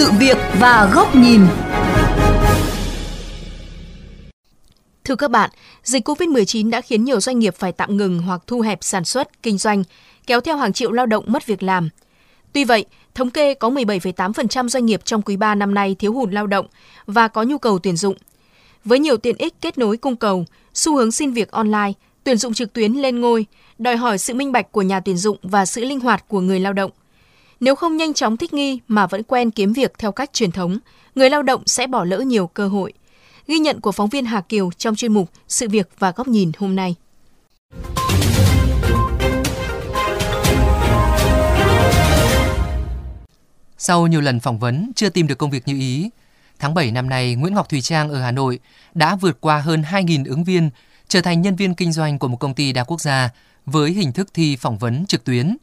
sự 0.00 0.10
việc 0.18 0.38
và 0.58 0.90
góc 0.94 1.16
nhìn. 1.16 1.40
Thưa 5.04 5.16
các 5.16 5.30
bạn, 5.30 5.50
dịch 5.82 6.08
COVID-19 6.08 6.70
đã 6.70 6.80
khiến 6.80 7.04
nhiều 7.04 7.20
doanh 7.20 7.38
nghiệp 7.38 7.54
phải 7.54 7.72
tạm 7.72 7.96
ngừng 7.96 8.18
hoặc 8.18 8.42
thu 8.46 8.60
hẹp 8.60 8.78
sản 8.80 9.04
xuất, 9.04 9.42
kinh 9.42 9.58
doanh, 9.58 9.84
kéo 10.26 10.40
theo 10.40 10.56
hàng 10.56 10.72
triệu 10.72 10.92
lao 10.92 11.06
động 11.06 11.24
mất 11.26 11.46
việc 11.46 11.62
làm. 11.62 11.88
Tuy 12.52 12.64
vậy, 12.64 12.84
thống 13.14 13.30
kê 13.30 13.54
có 13.54 13.70
17,8% 13.70 14.68
doanh 14.68 14.86
nghiệp 14.86 15.00
trong 15.04 15.22
quý 15.22 15.36
3 15.36 15.54
năm 15.54 15.74
nay 15.74 15.96
thiếu 15.98 16.12
hụt 16.12 16.32
lao 16.32 16.46
động 16.46 16.66
và 17.06 17.28
có 17.28 17.42
nhu 17.42 17.58
cầu 17.58 17.78
tuyển 17.78 17.96
dụng. 17.96 18.16
Với 18.84 18.98
nhiều 18.98 19.16
tiện 19.16 19.36
ích 19.36 19.54
kết 19.60 19.78
nối 19.78 19.96
cung 19.96 20.16
cầu, 20.16 20.44
xu 20.74 20.96
hướng 20.96 21.12
xin 21.12 21.32
việc 21.32 21.50
online, 21.50 21.92
tuyển 22.24 22.36
dụng 22.36 22.54
trực 22.54 22.72
tuyến 22.72 22.92
lên 22.92 23.20
ngôi, 23.20 23.46
đòi 23.78 23.96
hỏi 23.96 24.18
sự 24.18 24.34
minh 24.34 24.52
bạch 24.52 24.72
của 24.72 24.82
nhà 24.82 25.00
tuyển 25.00 25.16
dụng 25.16 25.36
và 25.42 25.66
sự 25.66 25.84
linh 25.84 26.00
hoạt 26.00 26.28
của 26.28 26.40
người 26.40 26.60
lao 26.60 26.72
động. 26.72 26.90
Nếu 27.60 27.74
không 27.74 27.96
nhanh 27.96 28.14
chóng 28.14 28.36
thích 28.36 28.52
nghi 28.52 28.80
mà 28.88 29.06
vẫn 29.06 29.22
quen 29.22 29.50
kiếm 29.50 29.72
việc 29.72 29.92
theo 29.98 30.12
cách 30.12 30.32
truyền 30.32 30.52
thống, 30.52 30.78
người 31.14 31.30
lao 31.30 31.42
động 31.42 31.62
sẽ 31.66 31.86
bỏ 31.86 32.04
lỡ 32.04 32.18
nhiều 32.18 32.46
cơ 32.46 32.68
hội. 32.68 32.92
Ghi 33.46 33.58
nhận 33.58 33.80
của 33.80 33.92
phóng 33.92 34.08
viên 34.08 34.24
Hà 34.24 34.40
Kiều 34.40 34.70
trong 34.78 34.96
chuyên 34.96 35.12
mục 35.12 35.30
Sự 35.48 35.68
việc 35.68 35.88
và 35.98 36.12
góc 36.16 36.28
nhìn 36.28 36.52
hôm 36.58 36.76
nay. 36.76 36.94
Sau 43.78 44.06
nhiều 44.06 44.20
lần 44.20 44.40
phỏng 44.40 44.58
vấn 44.58 44.92
chưa 44.96 45.08
tìm 45.08 45.26
được 45.26 45.38
công 45.38 45.50
việc 45.50 45.68
như 45.68 45.78
ý, 45.78 46.10
tháng 46.58 46.74
7 46.74 46.90
năm 46.90 47.08
nay 47.08 47.34
Nguyễn 47.34 47.54
Ngọc 47.54 47.68
Thùy 47.68 47.80
Trang 47.80 48.10
ở 48.10 48.20
Hà 48.20 48.30
Nội 48.30 48.58
đã 48.94 49.16
vượt 49.16 49.40
qua 49.40 49.60
hơn 49.60 49.82
2.000 49.82 50.24
ứng 50.26 50.44
viên, 50.44 50.70
trở 51.08 51.20
thành 51.20 51.42
nhân 51.42 51.56
viên 51.56 51.74
kinh 51.74 51.92
doanh 51.92 52.18
của 52.18 52.28
một 52.28 52.36
công 52.36 52.54
ty 52.54 52.72
đa 52.72 52.84
quốc 52.84 53.00
gia 53.00 53.30
với 53.66 53.90
hình 53.90 54.12
thức 54.12 54.28
thi 54.34 54.56
phỏng 54.56 54.78
vấn 54.78 55.06
trực 55.06 55.24
tuyến. 55.24 55.56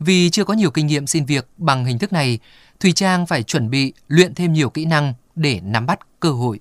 Vì 0.00 0.30
chưa 0.30 0.44
có 0.44 0.54
nhiều 0.54 0.70
kinh 0.70 0.86
nghiệm 0.86 1.06
xin 1.06 1.26
việc 1.26 1.44
bằng 1.56 1.84
hình 1.84 1.98
thức 1.98 2.12
này, 2.12 2.38
Thùy 2.80 2.92
Trang 2.92 3.26
phải 3.26 3.42
chuẩn 3.42 3.70
bị 3.70 3.92
luyện 4.08 4.34
thêm 4.34 4.52
nhiều 4.52 4.70
kỹ 4.70 4.84
năng 4.84 5.14
để 5.34 5.60
nắm 5.62 5.86
bắt 5.86 5.98
cơ 6.20 6.30
hội. 6.30 6.60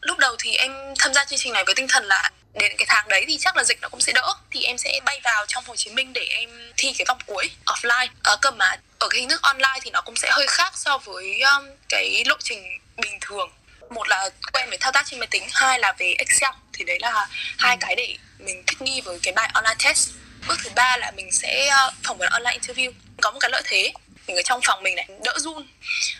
Lúc 0.00 0.18
đầu 0.18 0.36
thì 0.38 0.54
em 0.54 0.72
tham 0.98 1.14
gia 1.14 1.24
chương 1.24 1.38
trình 1.38 1.52
này 1.52 1.62
với 1.66 1.74
tinh 1.74 1.86
thần 1.88 2.04
là 2.04 2.30
đến 2.54 2.72
cái 2.78 2.86
tháng 2.88 3.08
đấy 3.08 3.24
thì 3.28 3.38
chắc 3.40 3.56
là 3.56 3.64
dịch 3.64 3.78
nó 3.82 3.88
cũng 3.88 4.00
sẽ 4.00 4.12
đỡ. 4.12 4.34
Thì 4.50 4.62
em 4.62 4.78
sẽ 4.78 5.00
bay 5.04 5.20
vào 5.24 5.44
trong 5.48 5.64
Hồ 5.66 5.76
Chí 5.76 5.90
Minh 5.90 6.12
để 6.12 6.26
em 6.30 6.50
thi 6.76 6.92
cái 6.98 7.04
vòng 7.08 7.18
cuối 7.26 7.50
offline. 7.66 8.08
Ở 8.22 8.36
cơ 8.42 8.50
mà 8.50 8.76
ở 8.98 9.08
cái 9.10 9.20
hình 9.20 9.28
thức 9.28 9.42
online 9.42 9.78
thì 9.82 9.90
nó 9.90 10.00
cũng 10.00 10.16
sẽ 10.16 10.28
hơi 10.32 10.46
khác 10.48 10.72
so 10.78 10.98
với 10.98 11.40
um, 11.40 11.66
cái 11.88 12.22
lộ 12.26 12.36
trình 12.42 12.78
bình 12.96 13.18
thường. 13.20 13.50
Một 13.90 14.08
là 14.08 14.30
quen 14.52 14.68
với 14.68 14.78
thao 14.80 14.92
tác 14.92 15.06
trên 15.06 15.20
máy 15.20 15.28
tính 15.30 15.42
hai 15.52 15.78
là 15.78 15.94
về 15.98 16.14
Excel. 16.18 16.50
Thì 16.72 16.84
đấy 16.84 16.98
là 17.00 17.28
hai 17.58 17.76
cái 17.76 17.96
để 17.96 18.16
mình 18.38 18.62
thích 18.66 18.82
nghi 18.82 19.00
với 19.00 19.18
cái 19.22 19.32
bài 19.32 19.50
online 19.54 19.76
test 19.84 20.10
bước 20.48 20.58
thứ 20.64 20.70
ba 20.76 20.96
là 20.96 21.10
mình 21.16 21.32
sẽ 21.32 21.68
ờ, 21.68 21.92
phỏng 22.02 22.18
vấn 22.18 22.28
online 22.30 22.58
interview 22.58 22.92
có 23.20 23.30
một 23.30 23.38
cái 23.40 23.50
lợi 23.50 23.62
thế 23.64 23.92
mình 24.26 24.36
ở 24.36 24.42
trong 24.42 24.60
phòng 24.64 24.82
mình 24.82 24.94
này 24.94 25.08
đỡ 25.24 25.38
run 25.38 25.66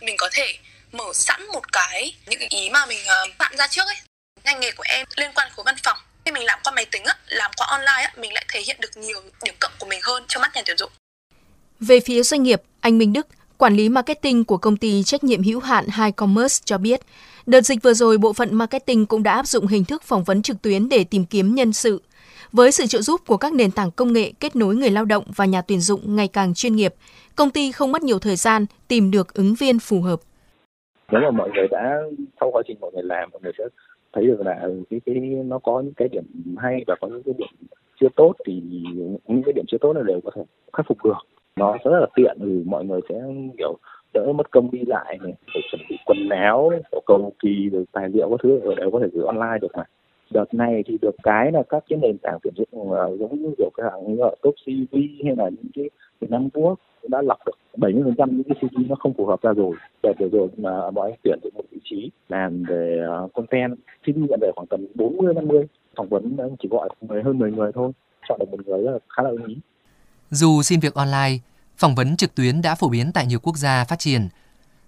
mình 0.00 0.16
có 0.18 0.28
thể 0.32 0.54
mở 0.92 1.04
sẵn 1.14 1.46
một 1.46 1.72
cái 1.72 2.14
những 2.26 2.40
ý 2.48 2.70
mà 2.70 2.86
mình 2.86 2.98
ờ, 3.06 3.26
bạn 3.38 3.56
ra 3.56 3.66
trước 3.66 3.86
ấy 3.86 3.96
ngành 4.44 4.60
nghề 4.60 4.70
của 4.70 4.84
em 4.86 5.06
liên 5.16 5.30
quan 5.34 5.48
khối 5.56 5.64
văn 5.64 5.74
phòng 5.82 5.98
khi 6.24 6.32
mình 6.32 6.44
làm 6.44 6.58
qua 6.64 6.72
máy 6.72 6.86
tính 6.86 7.04
á, 7.04 7.14
làm 7.26 7.50
qua 7.56 7.66
online 7.70 8.02
á, 8.02 8.12
mình 8.20 8.32
lại 8.32 8.44
thể 8.48 8.60
hiện 8.66 8.76
được 8.80 8.96
nhiều 8.96 9.20
điểm 9.44 9.54
cộng 9.60 9.72
của 9.78 9.86
mình 9.86 10.00
hơn 10.02 10.24
cho 10.28 10.40
mắt 10.40 10.50
nhà 10.54 10.62
tuyển 10.66 10.76
dụng. 10.76 10.90
Về 11.80 12.00
phía 12.00 12.22
doanh 12.22 12.42
nghiệp, 12.42 12.62
anh 12.80 12.98
Minh 12.98 13.12
Đức, 13.12 13.26
quản 13.58 13.76
lý 13.76 13.88
marketing 13.88 14.44
của 14.44 14.56
công 14.56 14.76
ty 14.76 15.02
trách 15.02 15.24
nhiệm 15.24 15.42
hữu 15.42 15.60
hạn 15.60 15.86
High 15.96 16.16
Commerce 16.16 16.62
cho 16.64 16.78
biết, 16.78 17.00
đợt 17.46 17.60
dịch 17.60 17.82
vừa 17.82 17.94
rồi 17.94 18.18
bộ 18.18 18.32
phận 18.32 18.54
marketing 18.54 19.06
cũng 19.06 19.22
đã 19.22 19.32
áp 19.32 19.46
dụng 19.46 19.66
hình 19.66 19.84
thức 19.84 20.02
phỏng 20.02 20.24
vấn 20.24 20.42
trực 20.42 20.62
tuyến 20.62 20.88
để 20.88 21.04
tìm 21.04 21.26
kiếm 21.26 21.54
nhân 21.54 21.72
sự. 21.72 22.02
Với 22.52 22.72
sự 22.72 22.84
trợ 22.86 22.98
giúp 22.98 23.20
của 23.26 23.36
các 23.36 23.52
nền 23.52 23.70
tảng 23.70 23.90
công 23.96 24.12
nghệ 24.12 24.32
kết 24.40 24.56
nối 24.56 24.74
người 24.74 24.90
lao 24.90 25.04
động 25.04 25.24
và 25.36 25.44
nhà 25.44 25.62
tuyển 25.62 25.80
dụng 25.80 26.00
ngày 26.16 26.28
càng 26.28 26.54
chuyên 26.54 26.76
nghiệp, 26.76 26.94
công 27.36 27.50
ty 27.50 27.72
không 27.72 27.92
mất 27.92 28.02
nhiều 28.02 28.18
thời 28.18 28.36
gian 28.36 28.66
tìm 28.88 29.10
được 29.10 29.34
ứng 29.34 29.54
viên 29.60 29.78
phù 29.78 30.00
hợp. 30.00 30.20
Nếu 31.12 31.20
mà 31.20 31.30
mọi 31.30 31.50
người 31.54 31.68
đã 31.70 32.02
sau 32.40 32.50
quá 32.50 32.62
trình 32.66 32.76
mọi 32.80 32.90
người 32.94 33.02
làm, 33.02 33.28
mọi 33.32 33.40
người 33.42 33.52
sẽ 33.58 33.64
thấy 34.12 34.26
được 34.26 34.40
là 34.40 34.58
ừ, 34.62 34.82
cái 34.90 35.00
cái 35.06 35.14
nó 35.44 35.58
có 35.58 35.80
những 35.80 35.94
cái 35.94 36.08
điểm 36.08 36.24
hay 36.58 36.84
và 36.86 36.96
có 37.00 37.08
những 37.08 37.22
cái 37.22 37.34
điểm 37.38 37.48
chưa 38.00 38.08
tốt 38.16 38.32
thì 38.46 38.62
những 39.26 39.42
cái 39.44 39.52
điểm 39.52 39.64
chưa 39.68 39.78
tốt 39.80 39.92
là 39.92 40.02
đều 40.02 40.20
có 40.24 40.30
thể 40.36 40.42
khắc 40.72 40.86
phục 40.88 41.04
được 41.04 41.14
nó 41.56 41.76
rất 41.84 41.90
là 42.00 42.06
tiện 42.14 42.36
ừ 42.40 42.62
mọi 42.66 42.84
người 42.84 43.00
sẽ 43.08 43.14
kiểu 43.58 43.76
đỡ 44.14 44.32
mất 44.32 44.50
công 44.50 44.70
đi 44.70 44.78
lại 44.86 45.18
này 45.22 45.32
phải 45.46 45.62
chuẩn 45.70 45.80
bị 45.90 45.96
quần 46.06 46.28
áo 46.28 46.70
cầu 47.06 47.32
kỳ 47.42 47.68
rồi 47.72 47.84
tài 47.92 48.08
liệu 48.08 48.30
các 48.30 48.40
thứ 48.42 48.60
đều 48.76 48.90
có 48.90 49.00
thể 49.02 49.06
gửi 49.12 49.26
online 49.26 49.58
được 49.60 49.68
mà 49.76 49.84
đợt 50.32 50.54
này 50.54 50.82
thì 50.86 50.98
được 51.02 51.14
cái 51.22 51.52
là 51.52 51.62
các 51.68 51.84
cái 51.88 51.98
nền 52.02 52.18
tảng 52.18 52.38
tuyển 52.42 52.54
dụng 52.56 52.68
uh, 52.72 53.20
giống 53.20 53.42
như 53.42 53.54
kiểu 53.58 53.70
cái 53.76 53.90
hãng 53.90 54.14
như 54.14 54.22
top 54.42 54.54
cv 54.64 54.96
hay 55.24 55.36
là 55.36 55.48
những 55.48 55.70
cái 55.74 55.90
việt 56.20 56.30
nam 56.30 56.50
quốc 56.50 56.78
đã 57.08 57.22
lọc 57.22 57.38
được 57.46 57.52
70 57.76 58.02
phần 58.04 58.14
trăm 58.18 58.36
những 58.36 58.44
cái 58.44 58.56
cv 58.60 58.78
nó 58.88 58.94
không 58.94 59.14
phù 59.14 59.26
hợp 59.26 59.42
ra 59.42 59.52
rồi. 59.52 59.76
Đợt 60.02 60.12
vừa 60.18 60.28
rồi 60.28 60.48
mà 60.56 60.90
bọn 60.90 61.10
anh 61.10 61.18
tuyển 61.22 61.38
được 61.42 61.50
một 61.54 61.64
vị 61.70 61.78
trí 61.84 62.10
làm 62.28 62.62
về 62.68 62.98
ờ, 63.08 63.28
content 63.34 63.74
cv 64.04 64.16
nhận 64.16 64.40
về 64.42 64.50
khoảng 64.56 64.66
tầm 64.66 64.86
40 64.94 65.34
50 65.34 65.66
phỏng 65.96 66.08
vấn 66.08 66.36
chỉ 66.62 66.68
gọi 66.68 66.88
hơn 67.24 67.38
10 67.38 67.52
người 67.52 67.72
thôi 67.74 67.92
chọn 68.28 68.38
được 68.38 68.50
một 68.50 68.66
người 68.66 68.82
là 68.82 68.92
khá 69.08 69.22
là 69.22 69.30
ưng 69.30 69.46
ý. 69.46 69.56
Dù 70.30 70.62
xin 70.62 70.80
việc 70.80 70.94
online 70.94 71.38
phỏng 71.76 71.94
vấn 71.94 72.16
trực 72.16 72.34
tuyến 72.34 72.62
đã 72.62 72.74
phổ 72.74 72.88
biến 72.88 73.10
tại 73.14 73.26
nhiều 73.26 73.38
quốc 73.42 73.56
gia 73.56 73.84
phát 73.84 73.98
triển 73.98 74.28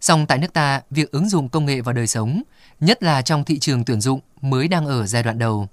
Song 0.03 0.27
tại 0.27 0.39
nước 0.39 0.53
ta, 0.53 0.81
việc 0.91 1.11
ứng 1.11 1.29
dụng 1.29 1.49
công 1.49 1.67
nghệ 1.67 1.81
vào 1.81 1.93
đời 1.93 2.07
sống, 2.07 2.43
nhất 2.81 3.03
là 3.03 3.23
trong 3.23 3.45
thị 3.45 3.59
trường 3.59 3.85
tuyển 3.85 4.01
dụng 4.01 4.21
mới 4.41 4.69
đang 4.69 4.87
ở 4.87 5.07
giai 5.07 5.23
đoạn 5.23 5.39
đầu. 5.39 5.69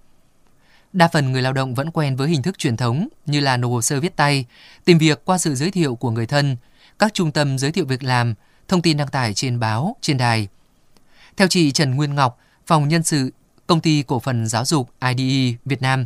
Đa 0.94 1.08
phần 1.08 1.32
người 1.32 1.42
lao 1.42 1.54
động 1.54 1.76
vẫn 1.76 1.92
quen 1.92 2.16
với 2.16 2.30
hình 2.30 2.42
thức 2.42 2.58
truyền 2.58 2.78
thống 2.78 3.08
như 3.26 3.40
là 3.40 3.58
nộp 3.58 3.72
hồ 3.72 3.82
sơ 3.82 4.00
viết 4.00 4.16
tay, 4.16 4.46
tìm 4.86 4.98
việc 4.98 5.26
qua 5.26 5.38
sự 5.38 5.56
giới 5.56 5.72
thiệu 5.72 5.96
của 5.96 6.12
người 6.12 6.26
thân, 6.26 6.58
các 7.00 7.14
trung 7.14 7.32
tâm 7.32 7.58
giới 7.58 7.72
thiệu 7.72 7.86
việc 7.86 8.04
làm, 8.04 8.34
thông 8.68 8.82
tin 8.82 8.98
đăng 8.98 9.08
tải 9.08 9.34
trên 9.34 9.60
báo, 9.60 9.96
trên 10.02 10.18
đài. 10.18 10.48
Theo 11.38 11.48
chị 11.48 11.72
Trần 11.72 11.96
Nguyên 11.96 12.16
Ngọc, 12.16 12.40
phòng 12.66 12.88
nhân 12.88 13.04
sự 13.04 13.32
công 13.68 13.82
ty 13.82 14.04
cổ 14.08 14.20
phần 14.20 14.48
giáo 14.48 14.66
dục 14.66 14.90
IDE 15.18 15.58
Việt 15.66 15.82
Nam, 15.82 16.06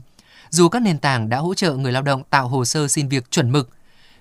dù 0.50 0.70
các 0.70 0.82
nền 0.82 0.98
tảng 1.00 1.30
đã 1.30 1.38
hỗ 1.38 1.54
trợ 1.54 1.76
người 1.76 1.92
lao 1.92 2.02
động 2.02 2.24
tạo 2.30 2.48
hồ 2.48 2.66
sơ 2.66 2.88
xin 2.88 3.08
việc 3.08 3.32
chuẩn 3.32 3.52
mực, 3.52 3.70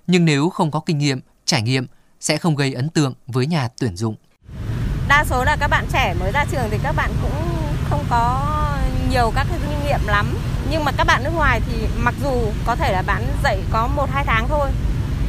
nhưng 0.07 0.25
nếu 0.25 0.49
không 0.49 0.71
có 0.71 0.81
kinh 0.81 0.99
nghiệm, 0.99 1.21
trải 1.45 1.63
nghiệm 1.63 1.87
sẽ 2.23 2.39
không 2.39 2.57
gây 2.57 2.73
ấn 2.73 2.89
tượng 2.89 3.15
với 3.27 3.47
nhà 3.47 3.69
tuyển 3.81 3.97
dụng. 3.97 4.15
Đa 5.09 5.25
số 5.31 5.45
là 5.45 5.57
các 5.61 5.69
bạn 5.69 5.87
trẻ 5.93 6.15
mới 6.21 6.33
ra 6.33 6.45
trường 6.53 6.69
thì 6.71 6.79
các 6.83 6.93
bạn 6.93 7.11
cũng 7.23 7.33
không 7.91 8.05
có 8.11 8.57
nhiều 9.11 9.33
các 9.35 9.47
kinh 9.51 9.85
nghiệm 9.85 10.07
lắm. 10.07 10.39
Nhưng 10.71 10.85
mà 10.85 10.93
các 10.93 11.05
bạn 11.05 11.25
nước 11.25 11.31
ngoài 11.35 11.61
thì 11.67 11.87
mặc 11.97 12.15
dù 12.23 12.53
có 12.67 12.77
thể 12.77 12.93
là 12.93 13.03
bạn 13.03 13.27
dạy 13.45 13.59
có 13.71 13.89
1-2 13.97 14.25
tháng 14.25 14.49
thôi, 14.49 14.71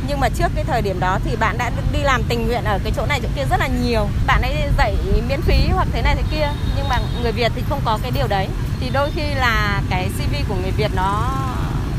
nhưng 0.08 0.20
mà 0.20 0.30
trước 0.30 0.48
cái 0.56 0.64
thời 0.64 0.82
điểm 0.82 1.00
đó 1.00 1.20
thì 1.26 1.36
bạn 1.36 1.58
đã 1.58 1.72
đi 1.94 2.00
làm 2.00 2.24
tình 2.30 2.48
nguyện 2.48 2.64
ở 2.64 2.80
cái 2.84 2.94
chỗ 2.96 3.06
này, 3.06 3.20
chỗ 3.24 3.30
kia 3.36 3.46
rất 3.50 3.60
là 3.60 3.68
nhiều 3.68 4.08
bạn 4.28 4.42
ấy 4.42 4.54
dạy 4.78 4.96
miễn 5.30 5.42
phí 5.42 5.68
hoặc 5.74 5.88
thế 5.92 6.02
này 6.02 6.16
thế 6.16 6.24
kia, 6.32 6.50
nhưng 6.76 6.90
mà 6.90 7.00
người 7.22 7.32
việt 7.32 7.52
thì 7.56 7.64
không 7.70 7.82
có 7.86 8.00
cái 8.02 8.12
điều 8.12 8.28
đấy 8.28 8.48
thì 8.80 8.90
đôi 8.90 9.12
khi 9.16 9.34
là 9.34 9.82
cái 9.90 10.10
cv 10.18 10.36
của 10.50 10.56
người 10.56 10.72
việt 10.72 10.92
nó 10.96 11.30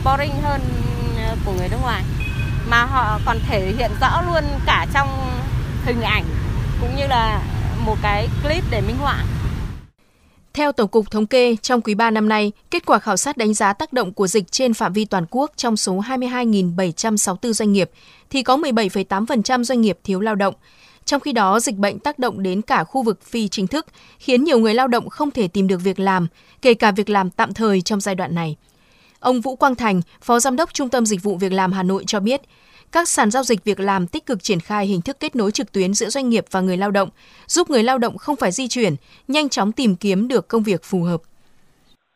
boring 0.04 0.42
hơn 0.42 0.60
của 1.44 1.52
người 1.52 1.68
nước 1.68 1.78
ngoài 1.82 2.02
mà 2.70 2.84
họ 2.84 3.18
còn 3.26 3.38
thể 3.48 3.72
hiện 3.78 3.90
rõ 4.00 4.22
luôn 4.22 4.44
cả 4.66 4.86
trong 4.94 5.08
hình 5.84 6.00
ảnh 6.00 6.24
cũng 6.80 6.96
như 6.96 7.06
là 7.06 7.42
một 7.86 7.96
cái 8.02 8.28
clip 8.42 8.64
để 8.70 8.80
minh 8.80 8.96
họa. 8.96 9.24
Theo 10.54 10.72
Tổng 10.72 10.88
cục 10.88 11.10
Thống 11.10 11.26
kê, 11.26 11.56
trong 11.62 11.80
quý 11.80 11.94
3 11.94 12.10
năm 12.10 12.28
nay, 12.28 12.52
kết 12.70 12.86
quả 12.86 12.98
khảo 12.98 13.16
sát 13.16 13.36
đánh 13.36 13.54
giá 13.54 13.72
tác 13.72 13.92
động 13.92 14.12
của 14.12 14.26
dịch 14.26 14.52
trên 14.52 14.74
phạm 14.74 14.92
vi 14.92 15.04
toàn 15.04 15.26
quốc 15.30 15.52
trong 15.56 15.76
số 15.76 16.00
22.764 16.00 17.52
doanh 17.52 17.72
nghiệp 17.72 17.90
thì 18.30 18.42
có 18.42 18.56
17,8% 18.56 19.64
doanh 19.64 19.80
nghiệp 19.80 19.98
thiếu 20.04 20.20
lao 20.20 20.34
động. 20.34 20.54
Trong 21.04 21.20
khi 21.20 21.32
đó, 21.32 21.60
dịch 21.60 21.76
bệnh 21.76 21.98
tác 21.98 22.18
động 22.18 22.42
đến 22.42 22.62
cả 22.62 22.84
khu 22.84 23.02
vực 23.02 23.22
phi 23.22 23.48
chính 23.48 23.66
thức, 23.66 23.86
khiến 24.18 24.44
nhiều 24.44 24.58
người 24.58 24.74
lao 24.74 24.88
động 24.88 25.08
không 25.08 25.30
thể 25.30 25.48
tìm 25.48 25.68
được 25.68 25.78
việc 25.78 25.98
làm, 25.98 26.26
kể 26.62 26.74
cả 26.74 26.90
việc 26.90 27.10
làm 27.10 27.30
tạm 27.30 27.54
thời 27.54 27.82
trong 27.82 28.00
giai 28.00 28.14
đoạn 28.14 28.34
này. 28.34 28.56
Ông 29.24 29.40
Vũ 29.40 29.56
Quang 29.56 29.74
Thành, 29.74 30.00
Phó 30.22 30.38
Giám 30.38 30.56
đốc 30.56 30.74
Trung 30.74 30.88
tâm 30.88 31.06
Dịch 31.06 31.22
vụ 31.22 31.36
Việc 31.36 31.52
làm 31.52 31.72
Hà 31.72 31.82
Nội 31.82 32.04
cho 32.06 32.20
biết, 32.20 32.40
các 32.92 33.08
sàn 33.08 33.30
giao 33.30 33.42
dịch 33.42 33.64
việc 33.64 33.80
làm 33.80 34.06
tích 34.06 34.26
cực 34.26 34.42
triển 34.42 34.60
khai 34.60 34.86
hình 34.86 35.00
thức 35.00 35.16
kết 35.20 35.36
nối 35.36 35.50
trực 35.50 35.72
tuyến 35.72 35.94
giữa 35.94 36.08
doanh 36.08 36.28
nghiệp 36.28 36.44
và 36.50 36.60
người 36.60 36.76
lao 36.76 36.90
động, 36.90 37.08
giúp 37.46 37.70
người 37.70 37.82
lao 37.82 37.98
động 37.98 38.16
không 38.18 38.36
phải 38.36 38.52
di 38.52 38.68
chuyển, 38.68 38.92
nhanh 39.28 39.48
chóng 39.48 39.72
tìm 39.72 39.96
kiếm 39.96 40.28
được 40.28 40.48
công 40.48 40.62
việc 40.62 40.80
phù 40.82 41.02
hợp. 41.02 41.20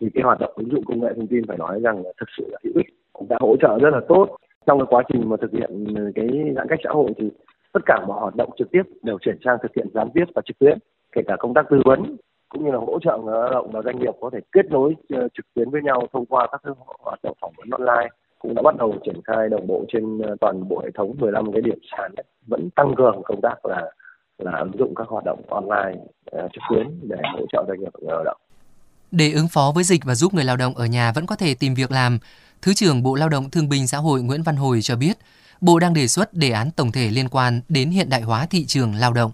Thì 0.00 0.06
cái 0.14 0.22
hoạt 0.24 0.40
động 0.40 0.52
ứng 0.56 0.68
dụng 0.72 0.84
công 0.84 1.00
nghệ 1.00 1.08
thông 1.16 1.26
tin 1.26 1.46
phải 1.48 1.58
nói 1.58 1.80
rằng 1.82 1.96
là 2.04 2.10
thực 2.20 2.28
sự 2.38 2.44
là 2.48 2.58
hữu 2.64 2.72
ích, 2.76 2.86
cũng 3.12 3.28
đã 3.28 3.36
hỗ 3.40 3.56
trợ 3.62 3.78
rất 3.82 3.90
là 3.92 4.00
tốt 4.08 4.36
trong 4.66 4.78
cái 4.78 4.86
quá 4.90 5.02
trình 5.12 5.28
mà 5.28 5.36
thực 5.40 5.52
hiện 5.52 5.70
cái 6.14 6.28
giãn 6.56 6.66
cách 6.70 6.78
xã 6.84 6.90
hội 6.90 7.10
thì 7.18 7.24
tất 7.72 7.80
cả 7.86 8.04
mọi 8.08 8.20
hoạt 8.20 8.36
động 8.36 8.50
trực 8.58 8.70
tiếp 8.70 8.82
đều 9.02 9.18
chuyển 9.20 9.38
sang 9.44 9.56
thực 9.62 9.72
hiện 9.76 9.86
gián 9.94 10.08
tiếp 10.14 10.24
và 10.34 10.42
trực 10.46 10.58
tuyến, 10.58 10.78
kể 11.12 11.22
cả 11.26 11.36
công 11.38 11.54
tác 11.54 11.66
tư 11.70 11.76
vấn 11.84 12.16
cũng 12.48 12.64
như 12.64 12.70
là 12.70 12.78
hỗ 12.78 12.98
trợ 13.02 13.18
người 13.18 13.38
lao 13.40 13.50
động 13.50 13.70
và 13.72 13.82
doanh 13.82 13.98
nghiệp 13.98 14.14
có 14.20 14.30
thể 14.32 14.38
kết 14.52 14.66
nối 14.70 14.94
ờ, 15.08 15.28
trực 15.34 15.46
tuyến 15.54 15.70
với 15.70 15.82
nhau 15.82 16.02
thông 16.12 16.26
qua 16.26 16.48
các 16.52 16.62
hoạt 17.04 17.18
động 17.22 17.36
phỏng 17.40 17.52
vấn 17.56 17.70
online 17.70 18.08
cũng 18.38 18.54
đã 18.54 18.62
bắt 18.62 18.76
đầu 18.78 18.94
triển 19.04 19.20
khai 19.24 19.48
đồng 19.48 19.66
bộ 19.66 19.84
trên 19.92 20.18
ờ, 20.18 20.36
toàn 20.40 20.68
bộ 20.68 20.80
hệ 20.84 20.90
thống 20.94 21.14
15 21.18 21.52
cái 21.52 21.62
điểm 21.62 21.78
sàn 21.96 22.14
vẫn 22.46 22.70
tăng 22.76 22.94
cường 22.96 23.22
công 23.24 23.40
tác 23.42 23.66
là 23.66 23.90
là 24.38 24.58
ứng 24.58 24.78
dụng 24.78 24.94
các 24.94 25.08
hoạt 25.08 25.24
động 25.24 25.42
online 25.48 26.00
ờ, 26.24 26.48
trực 26.52 26.62
tuyến 26.70 27.00
để 27.02 27.16
hỗ 27.34 27.46
trợ 27.52 27.64
doanh 27.68 27.80
nghiệp 27.80 27.90
và 27.92 28.00
người 28.02 28.14
lao 28.14 28.24
động. 28.24 28.36
Để 29.10 29.32
ứng 29.32 29.48
phó 29.48 29.72
với 29.74 29.84
dịch 29.84 30.04
và 30.04 30.14
giúp 30.14 30.34
người 30.34 30.44
lao 30.44 30.56
động 30.56 30.74
ở 30.74 30.86
nhà 30.86 31.12
vẫn 31.12 31.26
có 31.26 31.36
thể 31.36 31.54
tìm 31.54 31.74
việc 31.74 31.90
làm, 31.90 32.18
Thứ 32.62 32.74
trưởng 32.74 33.02
Bộ 33.02 33.14
Lao 33.14 33.28
động 33.28 33.50
Thương 33.50 33.68
binh 33.68 33.86
Xã 33.86 33.98
hội 33.98 34.22
Nguyễn 34.22 34.42
Văn 34.42 34.56
Hồi 34.56 34.82
cho 34.82 34.96
biết, 34.96 35.16
Bộ 35.60 35.78
đang 35.78 35.94
đề 35.94 36.06
xuất 36.06 36.34
đề 36.34 36.50
án 36.50 36.70
tổng 36.76 36.92
thể 36.92 37.10
liên 37.10 37.28
quan 37.28 37.60
đến 37.68 37.90
hiện 37.90 38.08
đại 38.10 38.22
hóa 38.22 38.46
thị 38.50 38.64
trường 38.66 38.94
lao 38.94 39.12
động. 39.12 39.32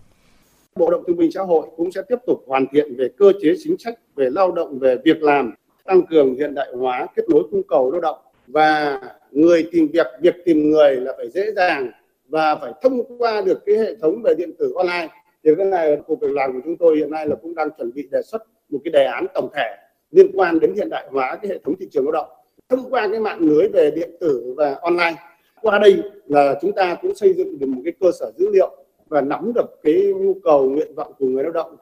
Bộ 0.79 0.91
Động 0.91 1.03
Thương 1.07 1.17
binh 1.17 1.31
Xã 1.31 1.43
hội 1.43 1.67
cũng 1.77 1.93
sẽ 1.93 2.03
tiếp 2.09 2.17
tục 2.27 2.43
hoàn 2.47 2.67
thiện 2.73 2.97
về 2.97 3.09
cơ 3.17 3.33
chế 3.43 3.55
chính 3.59 3.79
sách 3.79 3.95
về 4.17 4.31
lao 4.31 4.53
động 4.53 4.79
về 4.79 4.97
việc 5.05 5.23
làm, 5.23 5.55
tăng 5.85 6.07
cường 6.07 6.35
hiện 6.35 6.55
đại 6.55 6.69
hóa 6.77 7.07
kết 7.17 7.23
nối 7.29 7.43
cung 7.51 7.63
cầu 7.63 7.91
lao 7.91 8.01
động 8.01 8.19
và 8.47 9.01
người 9.31 9.69
tìm 9.73 9.89
việc, 9.93 10.07
việc 10.21 10.35
tìm 10.45 10.71
người 10.71 10.97
là 10.97 11.13
phải 11.17 11.31
dễ 11.31 11.53
dàng 11.57 11.91
và 12.29 12.55
phải 12.55 12.73
thông 12.83 13.19
qua 13.19 13.41
được 13.41 13.59
cái 13.67 13.77
hệ 13.77 13.95
thống 13.95 14.23
về 14.23 14.35
điện 14.39 14.53
tử 14.59 14.73
online. 14.77 15.09
Thì 15.45 15.51
cái 15.57 15.67
này 15.67 15.99
cục 16.07 16.21
việc 16.21 16.31
làm 16.31 16.53
của 16.53 16.61
chúng 16.65 16.77
tôi 16.77 16.97
hiện 16.97 17.11
nay 17.11 17.27
là 17.27 17.37
cũng 17.43 17.55
đang 17.55 17.69
chuẩn 17.79 17.93
bị 17.95 18.09
đề 18.11 18.23
xuất 18.23 18.43
một 18.69 18.79
cái 18.85 18.93
đề 18.93 19.05
án 19.05 19.27
tổng 19.35 19.49
thể 19.55 19.77
liên 20.11 20.31
quan 20.35 20.61
đến 20.61 20.75
hiện 20.75 20.89
đại 20.91 21.09
hóa 21.11 21.39
cái 21.43 21.51
hệ 21.51 21.59
thống 21.65 21.75
thị 21.81 21.89
trường 21.91 22.05
lao 22.05 22.13
động 22.13 22.29
thông 22.69 22.91
qua 22.91 23.09
cái 23.11 23.21
mạng 23.21 23.39
lưới 23.41 23.69
về 23.69 23.91
điện 23.91 24.11
tử 24.21 24.55
và 24.57 24.75
online. 24.75 25.15
Qua 25.63 25.79
đây 25.79 26.03
là 26.27 26.59
chúng 26.61 26.73
ta 26.73 26.97
cũng 27.03 27.15
xây 27.15 27.33
dựng 27.33 27.59
được 27.59 27.67
một 27.67 27.81
cái 27.85 27.93
cơ 28.01 28.11
sở 28.21 28.33
dữ 28.39 28.51
liệu 28.53 28.84
và 29.09 29.21
nắm 29.21 29.53
được 29.55 29.83
cái 29.83 29.95
nhu 29.95 30.37
cầu 30.45 30.71
nguyện 30.71 30.95
vọng 30.95 31.13
của 31.19 31.27
người 31.27 31.43
lao 31.43 31.53
động. 31.53 31.77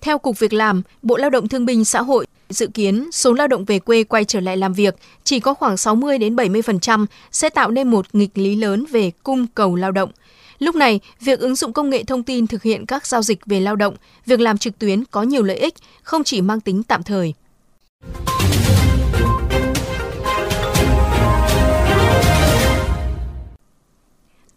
Theo 0.00 0.18
Cục 0.18 0.38
Việc 0.38 0.52
làm, 0.52 0.82
Bộ 1.02 1.16
Lao 1.16 1.30
động 1.30 1.48
Thương 1.48 1.66
binh 1.66 1.84
Xã 1.84 2.02
hội 2.02 2.26
dự 2.48 2.66
kiến 2.74 3.08
số 3.12 3.32
lao 3.32 3.48
động 3.48 3.64
về 3.64 3.78
quê 3.78 4.04
quay 4.04 4.24
trở 4.24 4.40
lại 4.40 4.56
làm 4.56 4.72
việc 4.72 4.94
chỉ 5.24 5.40
có 5.40 5.54
khoảng 5.54 5.76
60 5.76 6.18
đến 6.18 6.36
70% 6.36 7.06
sẽ 7.32 7.50
tạo 7.50 7.70
nên 7.70 7.88
một 7.88 8.06
nghịch 8.12 8.38
lý 8.38 8.56
lớn 8.56 8.84
về 8.90 9.10
cung 9.22 9.46
cầu 9.54 9.76
lao 9.76 9.92
động. 9.92 10.10
Lúc 10.58 10.74
này, 10.74 11.00
việc 11.20 11.40
ứng 11.40 11.54
dụng 11.54 11.72
công 11.72 11.90
nghệ 11.90 12.04
thông 12.04 12.22
tin 12.22 12.46
thực 12.46 12.62
hiện 12.62 12.86
các 12.86 13.06
giao 13.06 13.22
dịch 13.22 13.46
về 13.46 13.60
lao 13.60 13.76
động, 13.76 13.94
việc 14.26 14.40
làm 14.40 14.58
trực 14.58 14.78
tuyến 14.78 15.04
có 15.04 15.22
nhiều 15.22 15.42
lợi 15.42 15.56
ích, 15.56 15.74
không 16.02 16.24
chỉ 16.24 16.40
mang 16.40 16.60
tính 16.60 16.82
tạm 16.82 17.02
thời. 17.02 17.34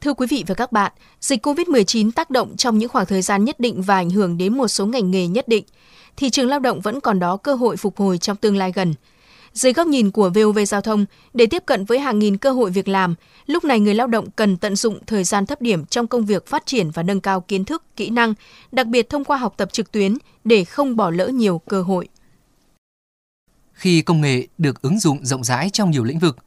Thưa 0.01 0.13
quý 0.13 0.27
vị 0.29 0.43
và 0.47 0.55
các 0.55 0.71
bạn, 0.71 0.91
dịch 1.21 1.45
COVID-19 1.45 2.11
tác 2.11 2.29
động 2.29 2.57
trong 2.57 2.77
những 2.77 2.89
khoảng 2.89 3.05
thời 3.05 3.21
gian 3.21 3.45
nhất 3.45 3.59
định 3.59 3.81
và 3.81 3.95
ảnh 3.95 4.09
hưởng 4.09 4.37
đến 4.37 4.57
một 4.57 4.67
số 4.67 4.85
ngành 4.85 5.11
nghề 5.11 5.27
nhất 5.27 5.47
định. 5.47 5.63
Thị 6.17 6.29
trường 6.29 6.47
lao 6.47 6.59
động 6.59 6.81
vẫn 6.81 7.01
còn 7.01 7.19
đó 7.19 7.37
cơ 7.37 7.53
hội 7.53 7.77
phục 7.77 7.97
hồi 7.97 8.17
trong 8.17 8.37
tương 8.37 8.57
lai 8.57 8.71
gần. 8.75 8.93
Dưới 9.53 9.73
góc 9.73 9.87
nhìn 9.87 10.11
của 10.11 10.29
VOV 10.29 10.59
Giao 10.67 10.81
thông, 10.81 11.05
để 11.33 11.45
tiếp 11.45 11.63
cận 11.65 11.85
với 11.85 11.99
hàng 11.99 12.19
nghìn 12.19 12.37
cơ 12.37 12.51
hội 12.51 12.71
việc 12.71 12.87
làm, 12.87 13.15
lúc 13.45 13.63
này 13.63 13.79
người 13.79 13.95
lao 13.95 14.07
động 14.07 14.31
cần 14.31 14.57
tận 14.57 14.75
dụng 14.75 14.99
thời 15.07 15.23
gian 15.23 15.45
thấp 15.45 15.61
điểm 15.61 15.85
trong 15.85 16.07
công 16.07 16.25
việc 16.25 16.45
phát 16.45 16.65
triển 16.65 16.91
và 16.91 17.03
nâng 17.03 17.21
cao 17.21 17.41
kiến 17.41 17.65
thức, 17.65 17.83
kỹ 17.95 18.09
năng, 18.09 18.33
đặc 18.71 18.87
biệt 18.87 19.09
thông 19.09 19.23
qua 19.23 19.37
học 19.37 19.53
tập 19.57 19.73
trực 19.73 19.91
tuyến 19.91 20.17
để 20.43 20.65
không 20.65 20.95
bỏ 20.95 21.09
lỡ 21.09 21.27
nhiều 21.27 21.61
cơ 21.67 21.81
hội. 21.81 22.07
Khi 23.73 24.01
công 24.01 24.21
nghệ 24.21 24.47
được 24.57 24.81
ứng 24.81 24.99
dụng 24.99 25.25
rộng 25.25 25.43
rãi 25.43 25.69
trong 25.69 25.91
nhiều 25.91 26.03
lĩnh 26.03 26.19
vực, 26.19 26.37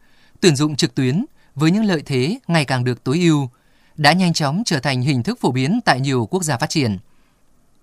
tuyển 0.41 0.57
dụng 0.57 0.77
trực 0.77 0.95
tuyến 0.95 1.25
với 1.55 1.71
những 1.71 1.85
lợi 1.85 2.03
thế 2.07 2.39
ngày 2.49 2.65
càng 2.65 2.85
được 2.85 3.05
tối 3.05 3.19
ưu, 3.19 3.49
đã 3.97 4.13
nhanh 4.13 4.33
chóng 4.33 4.63
trở 4.67 4.81
thành 4.81 5.01
hình 5.01 5.23
thức 5.23 5.39
phổ 5.41 5.51
biến 5.51 5.81
tại 5.85 6.01
nhiều 6.01 6.27
quốc 6.31 6.43
gia 6.43 6.57
phát 6.57 6.71
triển. 6.71 6.99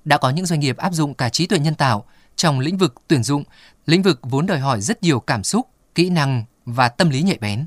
Đã 0.05 0.17
có 0.17 0.29
những 0.29 0.45
doanh 0.45 0.59
nghiệp 0.59 0.77
áp 0.77 0.93
dụng 0.93 1.13
cả 1.13 1.29
trí 1.29 1.47
tuệ 1.47 1.59
nhân 1.59 1.75
tạo 1.75 2.05
trong 2.35 2.59
lĩnh 2.59 2.77
vực 2.77 2.95
tuyển 3.07 3.23
dụng, 3.23 3.43
lĩnh 3.85 4.01
vực 4.01 4.19
vốn 4.23 4.45
đòi 4.45 4.59
hỏi 4.59 4.81
rất 4.81 5.03
nhiều 5.03 5.19
cảm 5.19 5.43
xúc, 5.43 5.67
kỹ 5.95 6.09
năng 6.09 6.43
và 6.65 6.89
tâm 6.89 7.09
lý 7.09 7.21
nhạy 7.21 7.37
bén. 7.41 7.65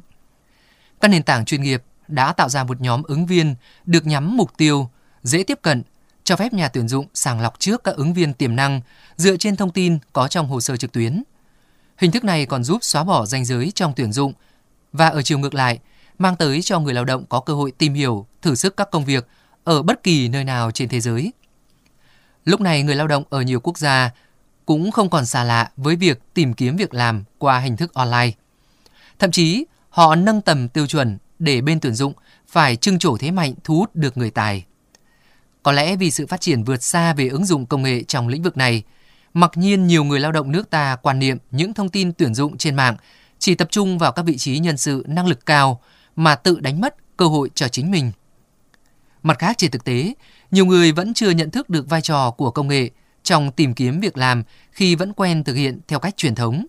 Các 1.00 1.08
nền 1.08 1.22
tảng 1.22 1.44
chuyên 1.44 1.62
nghiệp 1.62 1.82
đã 2.08 2.32
tạo 2.32 2.48
ra 2.48 2.64
một 2.64 2.81
nhóm 2.81 3.02
ứng 3.02 3.26
viên 3.26 3.55
được 3.87 4.06
nhắm 4.06 4.37
mục 4.37 4.56
tiêu, 4.56 4.90
dễ 5.22 5.43
tiếp 5.43 5.58
cận, 5.62 5.82
cho 6.25 6.37
phép 6.37 6.52
nhà 6.52 6.69
tuyển 6.69 6.88
dụng 6.88 7.06
sàng 7.14 7.40
lọc 7.40 7.58
trước 7.58 7.84
các 7.84 7.96
ứng 7.96 8.14
viên 8.14 8.34
tiềm 8.34 8.56
năng 8.56 8.81
dựa 9.16 9.37
trên 9.37 9.56
thông 9.56 9.70
tin 9.70 9.98
có 10.12 10.28
trong 10.28 10.46
hồ 10.46 10.60
sơ 10.60 10.76
trực 10.76 10.93
tuyến. 10.93 11.22
Hình 11.98 12.10
thức 12.10 12.25
này 12.25 12.46
còn 12.46 12.64
giúp 12.64 12.78
xóa 12.84 13.05
bỏ 13.05 13.26
ranh 13.26 13.44
giới 13.44 13.72
trong 13.75 13.93
tuyển 13.96 14.12
dụng 14.12 14.32
và 14.93 15.08
ở 15.08 15.22
chiều 15.22 15.38
ngược 15.38 15.55
lại, 15.55 15.78
mang 16.22 16.36
tới 16.36 16.62
cho 16.62 16.80
người 16.80 16.94
lao 16.94 17.04
động 17.04 17.24
có 17.28 17.40
cơ 17.40 17.54
hội 17.54 17.70
tìm 17.70 17.94
hiểu, 17.94 18.26
thử 18.42 18.54
sức 18.54 18.76
các 18.76 18.90
công 18.90 19.04
việc 19.04 19.28
ở 19.64 19.82
bất 19.82 20.02
kỳ 20.02 20.28
nơi 20.28 20.44
nào 20.44 20.70
trên 20.70 20.88
thế 20.88 21.00
giới. 21.00 21.32
Lúc 22.44 22.60
này 22.60 22.82
người 22.82 22.94
lao 22.94 23.06
động 23.06 23.24
ở 23.30 23.42
nhiều 23.42 23.60
quốc 23.60 23.78
gia 23.78 24.10
cũng 24.66 24.90
không 24.90 25.10
còn 25.10 25.26
xa 25.26 25.44
lạ 25.44 25.70
với 25.76 25.96
việc 25.96 26.20
tìm 26.34 26.54
kiếm 26.54 26.76
việc 26.76 26.94
làm 26.94 27.24
qua 27.38 27.58
hình 27.58 27.76
thức 27.76 27.94
online. 27.94 28.30
Thậm 29.19 29.30
chí, 29.30 29.64
họ 29.88 30.14
nâng 30.14 30.40
tầm 30.40 30.69
tiêu 30.69 30.86
chuẩn 30.86 31.19
để 31.38 31.60
bên 31.60 31.80
tuyển 31.80 31.94
dụng 31.94 32.12
phải 32.48 32.76
trưng 32.76 32.98
trổ 32.98 33.16
thế 33.16 33.30
mạnh 33.30 33.54
thu 33.64 33.78
hút 33.78 33.96
được 33.96 34.16
người 34.16 34.30
tài. 34.30 34.64
Có 35.62 35.72
lẽ 35.72 35.96
vì 35.96 36.10
sự 36.10 36.26
phát 36.26 36.40
triển 36.40 36.64
vượt 36.64 36.82
xa 36.82 37.14
về 37.14 37.28
ứng 37.28 37.46
dụng 37.46 37.66
công 37.66 37.82
nghệ 37.82 38.02
trong 38.02 38.28
lĩnh 38.28 38.42
vực 38.42 38.56
này, 38.56 38.82
mặc 39.34 39.50
nhiên 39.54 39.86
nhiều 39.86 40.04
người 40.04 40.20
lao 40.20 40.32
động 40.32 40.52
nước 40.52 40.70
ta 40.70 40.96
quan 41.02 41.19
niệm 41.19 41.38
những 41.50 41.74
thông 41.74 41.88
tin 41.88 42.12
tuyển 42.12 42.34
dụng 42.34 42.58
trên 42.58 42.76
mạng 42.76 42.96
chỉ 43.38 43.54
tập 43.54 43.69
trung 43.70 43.98
vào 43.98 44.12
các 44.12 44.22
vị 44.22 44.36
trí 44.36 44.58
nhân 44.58 44.76
sự 44.76 45.04
năng 45.08 45.26
lực 45.26 45.46
cao 45.46 45.80
mà 46.16 46.34
tự 46.34 46.60
đánh 46.60 46.80
mất 46.80 47.16
cơ 47.16 47.26
hội 47.26 47.50
cho 47.54 47.68
chính 47.68 47.90
mình. 47.90 48.12
Mặt 49.22 49.38
khác 49.38 49.58
trên 49.58 49.70
thực 49.70 49.84
tế, 49.84 50.14
nhiều 50.50 50.66
người 50.66 50.92
vẫn 50.92 51.14
chưa 51.14 51.30
nhận 51.30 51.50
thức 51.50 51.70
được 51.70 51.88
vai 51.88 52.00
trò 52.00 52.30
của 52.30 52.50
công 52.50 52.68
nghệ 52.68 52.90
trong 53.22 53.52
tìm 53.52 53.74
kiếm 53.74 54.00
việc 54.00 54.16
làm 54.18 54.42
khi 54.70 54.94
vẫn 54.94 55.12
quen 55.12 55.44
thực 55.44 55.54
hiện 55.54 55.80
theo 55.88 55.98
cách 55.98 56.16
truyền 56.16 56.34
thống. 56.34 56.66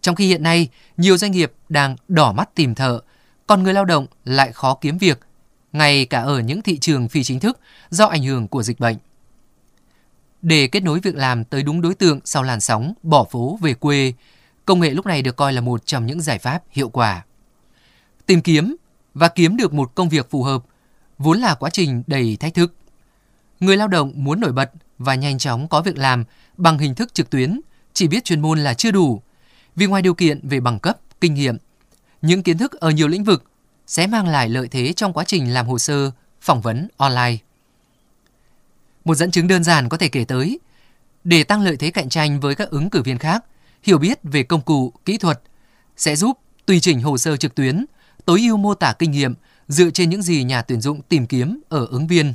Trong 0.00 0.14
khi 0.14 0.26
hiện 0.26 0.42
nay, 0.42 0.68
nhiều 0.96 1.16
doanh 1.16 1.32
nghiệp 1.32 1.52
đang 1.68 1.96
đỏ 2.08 2.32
mắt 2.32 2.54
tìm 2.54 2.74
thợ, 2.74 3.00
còn 3.46 3.62
người 3.62 3.74
lao 3.74 3.84
động 3.84 4.06
lại 4.24 4.52
khó 4.52 4.74
kiếm 4.74 4.98
việc, 4.98 5.20
ngay 5.72 6.06
cả 6.06 6.20
ở 6.20 6.40
những 6.40 6.62
thị 6.62 6.78
trường 6.78 7.08
phi 7.08 7.24
chính 7.24 7.40
thức 7.40 7.60
do 7.90 8.06
ảnh 8.06 8.22
hưởng 8.22 8.48
của 8.48 8.62
dịch 8.62 8.80
bệnh. 8.80 8.96
Để 10.42 10.66
kết 10.66 10.82
nối 10.82 11.00
việc 11.00 11.14
làm 11.14 11.44
tới 11.44 11.62
đúng 11.62 11.80
đối 11.80 11.94
tượng 11.94 12.20
sau 12.24 12.42
làn 12.42 12.60
sóng 12.60 12.94
bỏ 13.02 13.24
phố 13.24 13.58
về 13.62 13.74
quê, 13.74 14.12
công 14.64 14.80
nghệ 14.80 14.90
lúc 14.90 15.06
này 15.06 15.22
được 15.22 15.36
coi 15.36 15.52
là 15.52 15.60
một 15.60 15.86
trong 15.86 16.06
những 16.06 16.20
giải 16.20 16.38
pháp 16.38 16.62
hiệu 16.70 16.88
quả. 16.88 17.24
Tìm 18.26 18.40
kiếm 18.40 18.76
và 19.14 19.28
kiếm 19.28 19.56
được 19.56 19.72
một 19.72 19.94
công 19.94 20.08
việc 20.08 20.30
phù 20.30 20.42
hợp 20.42 20.64
vốn 21.18 21.38
là 21.38 21.54
quá 21.54 21.70
trình 21.70 22.02
đầy 22.06 22.36
thách 22.36 22.54
thức. 22.54 22.74
Người 23.60 23.76
lao 23.76 23.88
động 23.88 24.12
muốn 24.14 24.40
nổi 24.40 24.52
bật 24.52 24.70
và 24.98 25.14
nhanh 25.14 25.38
chóng 25.38 25.68
có 25.68 25.82
việc 25.82 25.98
làm 25.98 26.24
bằng 26.56 26.78
hình 26.78 26.94
thức 26.94 27.14
trực 27.14 27.30
tuyến, 27.30 27.60
chỉ 27.92 28.08
biết 28.08 28.24
chuyên 28.24 28.40
môn 28.40 28.58
là 28.58 28.74
chưa 28.74 28.90
đủ. 28.90 29.22
Vì 29.76 29.86
ngoài 29.86 30.02
điều 30.02 30.14
kiện 30.14 30.48
về 30.48 30.60
bằng 30.60 30.78
cấp, 30.78 30.98
kinh 31.20 31.34
nghiệm, 31.34 31.56
những 32.22 32.42
kiến 32.42 32.58
thức 32.58 32.72
ở 32.72 32.90
nhiều 32.90 33.08
lĩnh 33.08 33.24
vực 33.24 33.44
sẽ 33.86 34.06
mang 34.06 34.28
lại 34.28 34.48
lợi 34.48 34.68
thế 34.68 34.92
trong 34.92 35.12
quá 35.12 35.24
trình 35.24 35.54
làm 35.54 35.66
hồ 35.66 35.78
sơ, 35.78 36.10
phỏng 36.40 36.60
vấn 36.60 36.88
online. 36.96 37.36
Một 39.04 39.14
dẫn 39.14 39.30
chứng 39.30 39.48
đơn 39.48 39.64
giản 39.64 39.88
có 39.88 39.96
thể 39.96 40.08
kể 40.08 40.24
tới, 40.24 40.58
để 41.24 41.44
tăng 41.44 41.62
lợi 41.62 41.76
thế 41.76 41.90
cạnh 41.90 42.08
tranh 42.08 42.40
với 42.40 42.54
các 42.54 42.70
ứng 42.70 42.90
cử 42.90 43.02
viên 43.02 43.18
khác, 43.18 43.44
hiểu 43.82 43.98
biết 43.98 44.18
về 44.22 44.42
công 44.42 44.60
cụ, 44.60 44.92
kỹ 45.04 45.18
thuật 45.18 45.40
sẽ 45.96 46.16
giúp 46.16 46.38
tùy 46.66 46.80
chỉnh 46.80 47.00
hồ 47.02 47.18
sơ 47.18 47.36
trực 47.36 47.54
tuyến, 47.54 47.84
tối 48.24 48.40
ưu 48.40 48.56
mô 48.56 48.74
tả 48.74 48.92
kinh 48.98 49.10
nghiệm 49.10 49.34
dựa 49.68 49.90
trên 49.90 50.10
những 50.10 50.22
gì 50.22 50.44
nhà 50.44 50.62
tuyển 50.62 50.80
dụng 50.80 51.02
tìm 51.02 51.26
kiếm 51.26 51.60
ở 51.68 51.86
ứng 51.86 52.06
viên. 52.06 52.34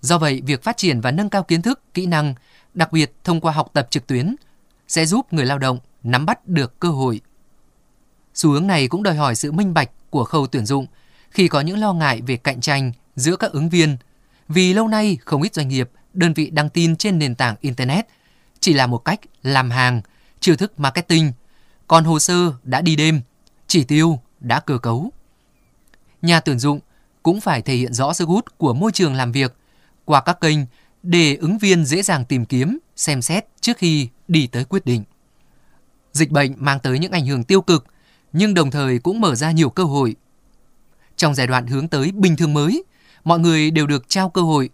Do 0.00 0.18
vậy, 0.18 0.42
việc 0.46 0.62
phát 0.62 0.76
triển 0.76 1.00
và 1.00 1.10
nâng 1.10 1.30
cao 1.30 1.42
kiến 1.42 1.62
thức, 1.62 1.80
kỹ 1.94 2.06
năng, 2.06 2.34
đặc 2.74 2.92
biệt 2.92 3.14
thông 3.24 3.40
qua 3.40 3.52
học 3.52 3.70
tập 3.72 3.86
trực 3.90 4.06
tuyến, 4.06 4.36
sẽ 4.88 5.06
giúp 5.06 5.32
người 5.32 5.46
lao 5.46 5.58
động 5.58 5.78
nắm 6.02 6.26
bắt 6.26 6.48
được 6.48 6.80
cơ 6.80 6.88
hội. 6.88 7.20
Xu 8.34 8.50
hướng 8.50 8.66
này 8.66 8.88
cũng 8.88 9.02
đòi 9.02 9.14
hỏi 9.14 9.34
sự 9.34 9.52
minh 9.52 9.74
bạch 9.74 9.90
của 10.10 10.24
khâu 10.24 10.46
tuyển 10.46 10.66
dụng 10.66 10.86
khi 11.30 11.48
có 11.48 11.60
những 11.60 11.78
lo 11.78 11.92
ngại 11.92 12.20
về 12.26 12.36
cạnh 12.36 12.60
tranh 12.60 12.92
giữa 13.16 13.36
các 13.36 13.52
ứng 13.52 13.68
viên, 13.68 13.96
vì 14.48 14.74
lâu 14.74 14.88
nay 14.88 15.18
không 15.24 15.42
ít 15.42 15.54
doanh 15.54 15.68
nghiệp, 15.68 15.90
đơn 16.12 16.32
vị 16.32 16.50
đăng 16.50 16.68
tin 16.68 16.96
trên 16.96 17.18
nền 17.18 17.34
tảng 17.34 17.56
Internet 17.60 18.06
chỉ 18.60 18.72
là 18.72 18.86
một 18.86 18.98
cách 18.98 19.20
làm 19.42 19.70
hàng, 19.70 20.02
chiêu 20.40 20.56
thức 20.56 20.80
marketing, 20.80 21.32
còn 21.88 22.04
hồ 22.04 22.18
sơ 22.18 22.52
đã 22.62 22.80
đi 22.80 22.96
đêm, 22.96 23.20
chỉ 23.66 23.84
tiêu 23.84 24.20
đã 24.42 24.60
cơ 24.60 24.78
cấu. 24.78 25.10
Nhà 26.22 26.40
tuyển 26.40 26.58
dụng 26.58 26.80
cũng 27.22 27.40
phải 27.40 27.62
thể 27.62 27.74
hiện 27.74 27.92
rõ 27.92 28.12
sức 28.12 28.28
hút 28.28 28.58
của 28.58 28.74
môi 28.74 28.92
trường 28.92 29.14
làm 29.14 29.32
việc 29.32 29.56
qua 30.04 30.20
các 30.20 30.40
kênh 30.40 30.58
để 31.02 31.34
ứng 31.34 31.58
viên 31.58 31.84
dễ 31.84 32.02
dàng 32.02 32.24
tìm 32.24 32.44
kiếm, 32.44 32.78
xem 32.96 33.22
xét 33.22 33.46
trước 33.60 33.76
khi 33.76 34.08
đi 34.28 34.46
tới 34.46 34.64
quyết 34.64 34.84
định. 34.84 35.04
Dịch 36.12 36.30
bệnh 36.30 36.54
mang 36.56 36.80
tới 36.80 36.98
những 36.98 37.12
ảnh 37.12 37.26
hưởng 37.26 37.44
tiêu 37.44 37.60
cực, 37.60 37.86
nhưng 38.32 38.54
đồng 38.54 38.70
thời 38.70 38.98
cũng 38.98 39.20
mở 39.20 39.34
ra 39.34 39.50
nhiều 39.50 39.70
cơ 39.70 39.84
hội. 39.84 40.16
Trong 41.16 41.34
giai 41.34 41.46
đoạn 41.46 41.66
hướng 41.66 41.88
tới 41.88 42.12
bình 42.12 42.36
thường 42.36 42.54
mới, 42.54 42.84
mọi 43.24 43.38
người 43.38 43.70
đều 43.70 43.86
được 43.86 44.08
trao 44.08 44.30
cơ 44.30 44.42
hội 44.42 44.70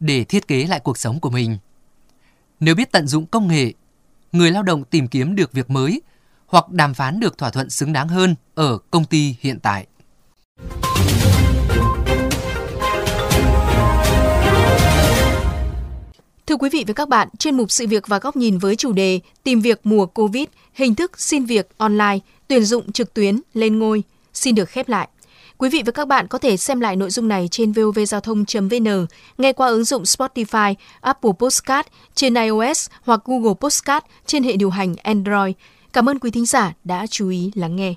để 0.00 0.24
thiết 0.24 0.48
kế 0.48 0.66
lại 0.66 0.80
cuộc 0.80 0.98
sống 0.98 1.20
của 1.20 1.30
mình. 1.30 1.58
Nếu 2.60 2.74
biết 2.74 2.92
tận 2.92 3.06
dụng 3.06 3.26
công 3.26 3.48
nghệ, 3.48 3.72
người 4.32 4.50
lao 4.50 4.62
động 4.62 4.84
tìm 4.84 5.08
kiếm 5.08 5.34
được 5.34 5.52
việc 5.52 5.70
mới 5.70 6.02
hoặc 6.52 6.68
đàm 6.68 6.94
phán 6.94 7.20
được 7.20 7.38
thỏa 7.38 7.50
thuận 7.50 7.70
xứng 7.70 7.92
đáng 7.92 8.08
hơn 8.08 8.34
ở 8.54 8.78
công 8.90 9.04
ty 9.04 9.36
hiện 9.40 9.60
tại. 9.60 9.86
Thưa 16.46 16.56
quý 16.56 16.70
vị 16.72 16.84
và 16.86 16.94
các 16.94 17.08
bạn, 17.08 17.28
chuyên 17.38 17.56
mục 17.56 17.70
sự 17.70 17.86
việc 17.86 18.08
và 18.08 18.18
góc 18.18 18.36
nhìn 18.36 18.58
với 18.58 18.76
chủ 18.76 18.92
đề 18.92 19.20
Tìm 19.42 19.60
việc 19.60 19.80
mùa 19.84 20.06
Covid, 20.06 20.44
hình 20.74 20.94
thức 20.94 21.20
xin 21.20 21.44
việc 21.44 21.68
online, 21.78 22.18
tuyển 22.48 22.64
dụng 22.64 22.92
trực 22.92 23.14
tuyến 23.14 23.40
lên 23.54 23.78
ngôi 23.78 24.02
xin 24.34 24.54
được 24.54 24.68
khép 24.68 24.88
lại. 24.88 25.08
Quý 25.58 25.68
vị 25.68 25.82
và 25.86 25.92
các 25.92 26.08
bạn 26.08 26.28
có 26.28 26.38
thể 26.38 26.56
xem 26.56 26.80
lại 26.80 26.96
nội 26.96 27.10
dung 27.10 27.28
này 27.28 27.48
trên 27.50 27.72
vovgiao 27.72 28.20
thông.vn, 28.20 29.06
nghe 29.38 29.52
qua 29.52 29.68
ứng 29.68 29.84
dụng 29.84 30.02
Spotify, 30.02 30.74
Apple 31.00 31.30
Podcast 31.38 31.86
trên 32.14 32.34
iOS 32.34 32.88
hoặc 33.02 33.20
Google 33.24 33.54
Podcast 33.60 34.04
trên 34.26 34.42
hệ 34.42 34.56
điều 34.56 34.70
hành 34.70 34.96
Android. 34.96 35.54
Cảm 35.92 36.08
ơn 36.08 36.18
quý 36.18 36.30
thính 36.30 36.46
giả 36.46 36.74
đã 36.84 37.06
chú 37.06 37.28
ý 37.28 37.50
lắng 37.54 37.76
nghe. 37.76 37.94